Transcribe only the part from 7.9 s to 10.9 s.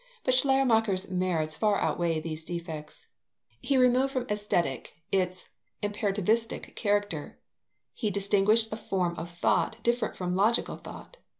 he distinguished a form of thought different from logical